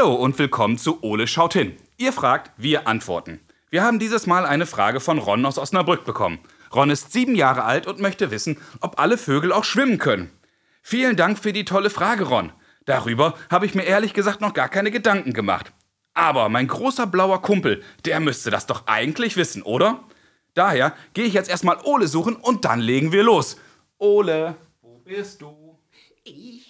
[0.00, 1.76] Hallo und willkommen zu Ole schaut hin.
[1.98, 3.38] Ihr fragt, wir antworten.
[3.68, 6.38] Wir haben dieses Mal eine Frage von Ron aus Osnabrück bekommen.
[6.74, 10.30] Ron ist sieben Jahre alt und möchte wissen, ob alle Vögel auch schwimmen können.
[10.80, 12.50] Vielen Dank für die tolle Frage, Ron.
[12.86, 15.70] Darüber habe ich mir ehrlich gesagt noch gar keine Gedanken gemacht.
[16.14, 20.02] Aber mein großer blauer Kumpel, der müsste das doch eigentlich wissen, oder?
[20.54, 23.58] Daher gehe ich jetzt erstmal Ole suchen und dann legen wir los.
[23.98, 25.78] Ole, wo bist du?
[26.24, 26.69] Ich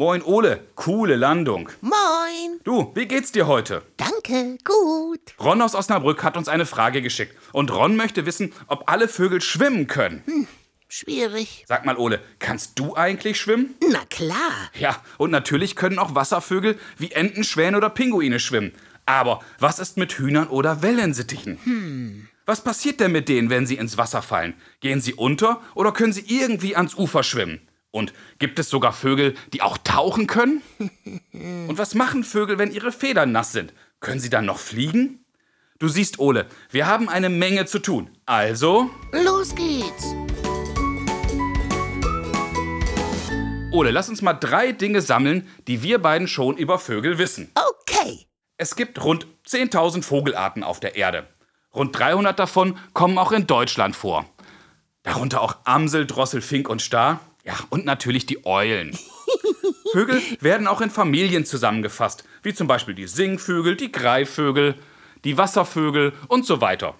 [0.00, 1.68] Moin Ole, coole Landung.
[1.82, 2.58] Moin.
[2.64, 3.82] Du, wie geht's dir heute?
[3.98, 5.20] Danke, gut.
[5.38, 9.42] Ron aus Osnabrück hat uns eine Frage geschickt und Ron möchte wissen, ob alle Vögel
[9.42, 10.48] schwimmen können.
[10.88, 11.66] Schwierig.
[11.68, 13.74] Sag mal Ole, kannst du eigentlich schwimmen?
[13.92, 14.70] Na klar.
[14.78, 18.72] Ja, und natürlich können auch Wasservögel wie Enten, Schwäne oder Pinguine schwimmen.
[19.04, 22.26] Aber was ist mit Hühnern oder Wellensittichen?
[22.46, 24.54] Was passiert denn mit denen, wenn sie ins Wasser fallen?
[24.80, 27.60] Gehen sie unter oder können sie irgendwie ans Ufer schwimmen?
[27.92, 30.62] Und gibt es sogar Vögel, die auch tauchen können?
[31.32, 33.74] Und was machen Vögel, wenn ihre Federn nass sind?
[34.00, 35.24] Können sie dann noch fliegen?
[35.78, 38.10] Du siehst, Ole, wir haben eine Menge zu tun.
[38.26, 40.14] Also, Los geht's.
[43.72, 47.50] Ole, lass uns mal drei Dinge sammeln, die wir beiden schon über Vögel wissen.
[47.54, 48.26] Okay.
[48.56, 51.28] Es gibt rund 10.000 Vogelarten auf der Erde.
[51.74, 54.26] Rund 300 davon kommen auch in Deutschland vor.
[55.02, 57.20] Darunter auch Amsel, Drossel, Fink und Star.
[57.44, 58.96] Ja, und natürlich die Eulen.
[59.92, 64.76] Vögel werden auch in Familien zusammengefasst, wie zum Beispiel die Singvögel, die Greifvögel,
[65.24, 66.94] die Wasservögel und so weiter.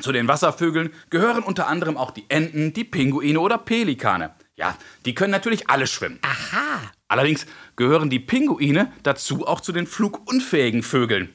[0.00, 4.34] Zu den Wasservögeln gehören unter anderem auch die Enten, die Pinguine oder Pelikane.
[4.56, 6.18] Ja, die können natürlich alle schwimmen.
[6.22, 6.80] Aha.
[7.08, 11.34] Allerdings gehören die Pinguine dazu auch zu den flugunfähigen Vögeln.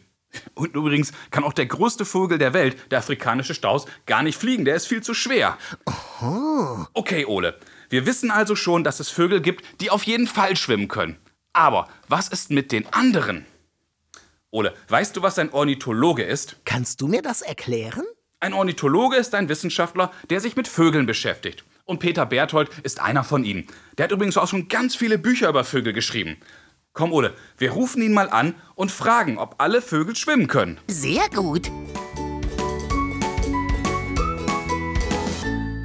[0.53, 4.65] Und übrigens kann auch der größte Vogel der Welt, der afrikanische Staus, gar nicht fliegen.
[4.65, 5.57] Der ist viel zu schwer.
[6.93, 7.57] Okay, Ole.
[7.89, 11.17] Wir wissen also schon, dass es Vögel gibt, die auf jeden Fall schwimmen können.
[11.53, 13.45] Aber was ist mit den anderen?
[14.51, 16.57] Ole, weißt du, was ein Ornithologe ist?
[16.65, 18.03] Kannst du mir das erklären?
[18.39, 21.63] Ein Ornithologe ist ein Wissenschaftler, der sich mit Vögeln beschäftigt.
[21.85, 23.67] Und Peter Berthold ist einer von ihnen.
[23.97, 26.37] Der hat übrigens auch schon ganz viele Bücher über Vögel geschrieben.
[26.93, 30.79] Komm, Ole, wir rufen ihn mal an und fragen, ob alle Vögel schwimmen können.
[30.87, 31.69] Sehr gut.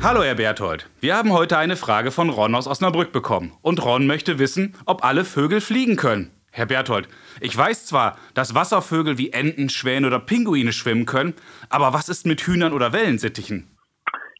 [0.02, 0.88] Hallo, Herr Berthold.
[1.02, 3.52] Wir haben heute eine Frage von Ron aus Osnabrück bekommen.
[3.60, 6.30] Und Ron möchte wissen, ob alle Vögel fliegen können.
[6.50, 7.06] Herr Berthold,
[7.42, 11.34] ich weiß zwar, dass Wasservögel wie Enten, Schwäne oder Pinguine schwimmen können,
[11.68, 13.76] aber was ist mit Hühnern oder Wellensittichen?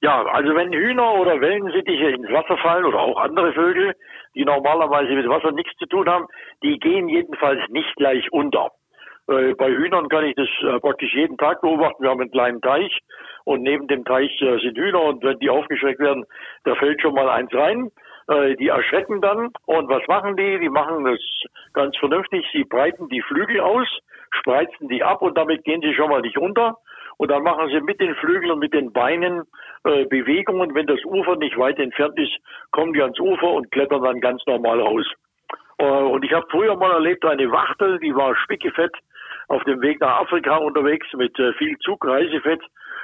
[0.01, 3.95] Ja, also wenn Hühner oder Wellensittiche ins Wasser fallen oder auch andere Vögel,
[4.35, 6.25] die normalerweise mit Wasser nichts zu tun haben,
[6.63, 8.71] die gehen jedenfalls nicht gleich unter.
[9.31, 12.03] Äh, bei Hühnern kann ich das äh, praktisch jeden Tag beobachten.
[12.03, 12.99] Wir haben einen kleinen Teich
[13.45, 16.25] und neben dem Teich äh, sind Hühner und wenn die aufgeschreckt werden,
[16.65, 17.91] da fällt schon mal eins rein.
[18.29, 20.59] Äh, die erschrecken dann und was machen die?
[20.59, 21.21] Die machen das
[21.75, 22.45] ganz vernünftig.
[22.53, 23.87] Sie breiten die Flügel aus,
[24.33, 26.79] spreizen die ab und damit gehen sie schon mal nicht unter.
[27.17, 29.43] Und dann machen sie mit den Flügeln und mit den Beinen
[29.85, 30.75] äh, Bewegungen.
[30.75, 32.37] Wenn das Ufer nicht weit entfernt ist,
[32.73, 35.07] kommen die ans Ufer und klettern dann ganz normal raus.
[35.79, 38.93] Äh, und ich habe früher mal erlebt, eine Wachtel, die war spickefett
[39.51, 42.63] auf dem Weg nach Afrika unterwegs mit äh, viel Zugreisefett.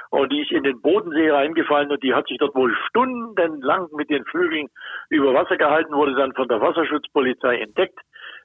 [0.09, 4.09] Und die ist in den Bodensee reingefallen und die hat sich dort wohl stundenlang mit
[4.09, 4.69] den Flügeln
[5.09, 7.99] über Wasser gehalten, wurde dann von der Wasserschutzpolizei entdeckt.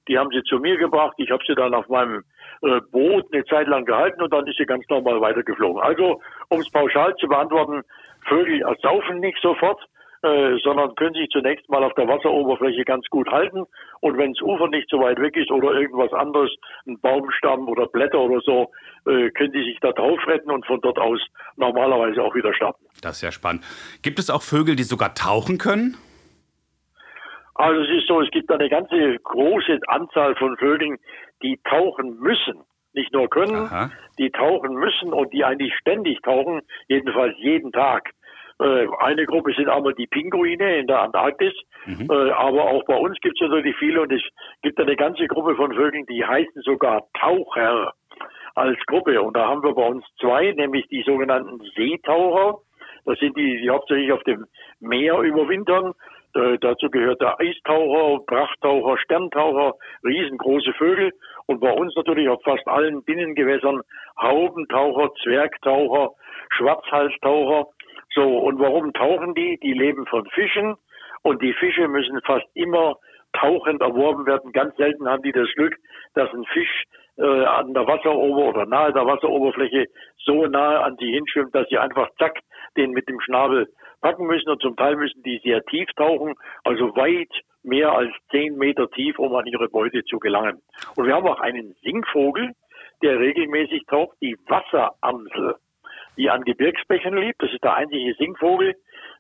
[0.09, 1.15] Die haben sie zu mir gebracht.
[1.19, 2.25] Ich habe sie dann auf meinem
[2.63, 5.81] äh, Boot eine Zeit lang gehalten und dann ist sie ganz normal weitergeflogen.
[5.81, 7.83] Also, um es pauschal zu beantworten,
[8.27, 9.81] Vögel ersaufen nicht sofort,
[10.23, 13.65] äh, sondern können sich zunächst mal auf der Wasseroberfläche ganz gut halten.
[14.01, 16.51] Und wenn das Ufer nicht so weit weg ist oder irgendwas anderes,
[16.87, 18.71] ein Baumstamm oder Blätter oder so,
[19.07, 21.21] äh, können die sich da drauf retten und von dort aus
[21.57, 22.85] normalerweise auch wieder starten.
[23.03, 23.65] Das ist ja spannend.
[24.03, 25.97] Gibt es auch Vögel, die sogar tauchen können?
[27.55, 30.99] Also es ist so, es gibt eine ganze große Anzahl von Vögeln,
[31.43, 32.63] die tauchen müssen.
[32.95, 33.91] Nicht nur können, Aha.
[34.19, 38.11] die tauchen müssen und die eigentlich ständig tauchen, jedenfalls jeden Tag.
[38.63, 41.53] Äh, eine Gruppe sind einmal die Pinguine in der Antarktis,
[41.87, 44.23] äh, aber auch bei uns gibt es natürlich viele und es
[44.63, 47.93] gibt eine ganze Gruppe von Vögeln, die heißen sogar Taucher
[48.55, 49.21] als Gruppe.
[49.21, 52.59] Und da haben wir bei uns zwei, nämlich die sogenannten Seetaucher.
[53.05, 54.47] Das sind die, die hauptsächlich auf dem
[54.79, 55.95] Meer überwintern.
[56.35, 59.75] Äh, dazu gehört der Eistaucher, Prachttaucher, Sterntaucher,
[60.05, 61.13] riesengroße Vögel.
[61.47, 63.83] Und bei uns natürlich auf fast allen Binnengewässern
[64.21, 66.11] Haubentaucher, Zwergtaucher,
[66.51, 67.67] Schwarzhalstaucher.
[68.15, 69.59] So, und warum tauchen die?
[69.63, 70.77] Die leben von Fischen
[71.23, 72.97] und die Fische müssen fast immer
[73.33, 74.53] tauchend erworben werden.
[74.53, 75.75] Ganz selten haben die das Glück,
[76.15, 76.85] dass ein Fisch
[77.17, 79.87] äh, an der Wasserober oder nahe der Wasseroberfläche
[80.19, 82.39] so nahe an sie hinschwimmt, dass sie einfach zack
[82.77, 83.69] den mit dem Schnabel
[84.01, 87.31] packen müssen und zum Teil müssen die sehr tief tauchen, also weit
[87.63, 90.61] mehr als zehn Meter tief, um an ihre Beute zu gelangen.
[90.97, 92.53] Und wir haben auch einen Singvogel,
[93.03, 95.57] der regelmäßig taucht, die Wasseramsel,
[96.17, 97.43] die an Gebirgsbächen lebt.
[97.43, 98.75] Das ist der einzige Singvogel,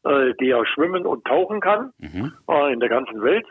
[0.05, 2.33] äh, der schwimmen und tauchen kann Mhm.
[2.49, 3.47] äh, in der ganzen Welt.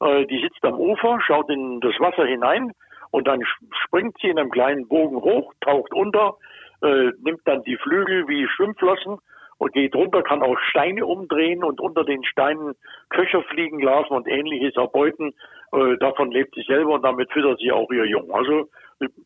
[0.00, 2.72] Äh, die sitzt am Ufer, schaut in das Wasser hinein
[3.10, 3.42] und dann
[3.84, 6.36] springt sie in einem kleinen Bogen hoch, taucht unter,
[6.82, 9.18] äh, nimmt dann die Flügel wie Schwimmflossen
[9.62, 12.74] und geht runter, kann auch Steine umdrehen und unter den Steinen
[13.10, 15.34] Köcher fliegen lassen und ähnliches erbeuten.
[15.72, 18.28] Äh, davon lebt sie selber und damit füttert sie auch ihr Jung.
[18.32, 18.68] Also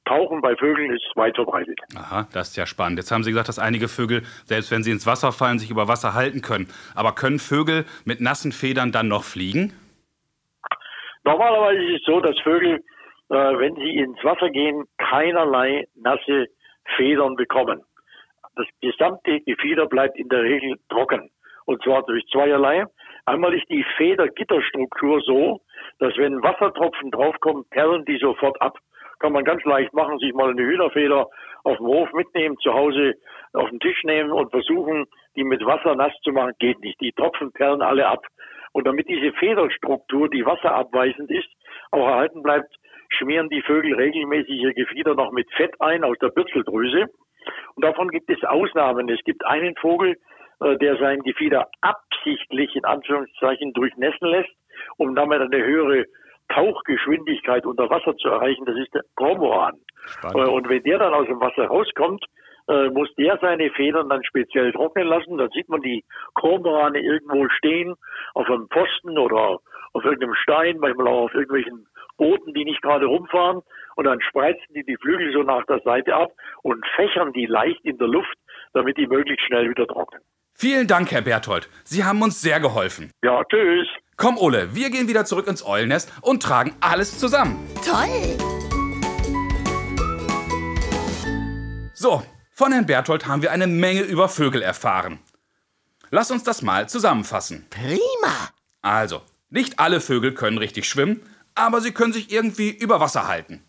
[0.04, 1.80] Tauchen bei Vögeln ist weit verbreitet.
[1.96, 2.98] Aha, das ist ja spannend.
[2.98, 5.88] Jetzt haben Sie gesagt, dass einige Vögel, selbst wenn sie ins Wasser fallen, sich über
[5.88, 6.68] Wasser halten können.
[6.94, 9.72] Aber können Vögel mit nassen Federn dann noch fliegen?
[11.24, 12.84] Normalerweise ist es so, dass Vögel,
[13.30, 16.48] äh, wenn sie ins Wasser gehen, keinerlei nasse
[16.96, 17.82] Federn bekommen.
[18.56, 21.30] Das gesamte Gefieder bleibt in der Regel trocken.
[21.66, 22.86] Und zwar durch zweierlei.
[23.26, 25.60] Einmal ist die Federgitterstruktur so,
[25.98, 28.78] dass wenn Wassertropfen draufkommen, perlen die sofort ab.
[29.18, 31.26] Kann man ganz leicht machen, sich mal eine Hühnerfeder
[31.64, 33.14] auf dem Hof mitnehmen, zu Hause
[33.52, 35.06] auf den Tisch nehmen und versuchen,
[35.36, 36.52] die mit Wasser nass zu machen.
[36.58, 37.00] Geht nicht.
[37.00, 38.24] Die Tropfen perlen alle ab.
[38.72, 41.48] Und damit diese Federstruktur, die wasserabweisend ist,
[41.90, 42.74] auch erhalten bleibt,
[43.10, 47.06] schmieren die Vögel regelmäßig ihr Gefieder noch mit Fett ein aus der Bürzeldrüse.
[47.74, 49.08] Und davon gibt es Ausnahmen.
[49.08, 50.16] Es gibt einen Vogel,
[50.60, 54.52] äh, der sein Gefieder absichtlich in Anführungszeichen durchnässen lässt,
[54.96, 56.04] um damit eine höhere
[56.48, 58.64] Tauchgeschwindigkeit unter Wasser zu erreichen.
[58.64, 59.74] Das ist der Kormoran.
[60.06, 60.48] Spannend.
[60.48, 62.24] Äh, Und wenn der dann aus dem Wasser rauskommt,
[62.68, 65.38] äh, muss der seine Federn dann speziell trocknen lassen.
[65.38, 66.04] Dann sieht man die
[66.34, 67.94] Kormorane irgendwo stehen,
[68.34, 69.58] auf einem Pfosten oder
[69.92, 73.62] auf irgendeinem Stein, manchmal auch auf irgendwelchen Booten, die nicht gerade rumfahren.
[73.96, 76.32] Und dann spreizen die die Flügel so nach der Seite ab
[76.62, 78.36] und fächern die leicht in der Luft,
[78.72, 80.22] damit die möglichst schnell wieder trocknen.
[80.54, 81.68] Vielen Dank, Herr Berthold.
[81.84, 83.10] Sie haben uns sehr geholfen.
[83.22, 83.88] Ja, tschüss.
[84.16, 87.58] Komm, Ole, wir gehen wieder zurück ins Eulennest und tragen alles zusammen.
[87.84, 88.38] Toll.
[91.92, 92.22] So,
[92.52, 95.18] von Herrn Berthold haben wir eine Menge über Vögel erfahren.
[96.10, 97.66] Lass uns das mal zusammenfassen.
[97.68, 98.48] Prima.
[98.80, 99.20] Also,
[99.50, 101.20] nicht alle Vögel können richtig schwimmen,
[101.56, 103.64] aber sie können sich irgendwie über Wasser halten.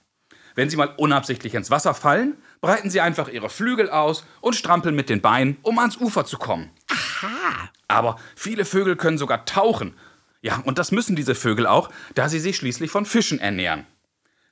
[0.56, 4.96] Wenn sie mal unabsichtlich ins Wasser fallen, breiten sie einfach ihre Flügel aus und strampeln
[4.96, 6.72] mit den Beinen, um ans Ufer zu kommen.
[6.90, 7.70] Aha.
[7.88, 9.96] Aber viele Vögel können sogar tauchen.
[10.42, 13.86] Ja, und das müssen diese Vögel auch, da sie sich schließlich von Fischen ernähren.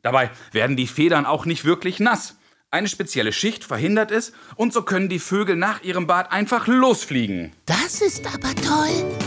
[0.04, 2.38] Dabei werden die Federn auch nicht wirklich nass.
[2.70, 7.54] Eine spezielle Schicht verhindert es und so können die Vögel nach ihrem Bad einfach losfliegen.
[7.66, 9.18] Das ist aber toll.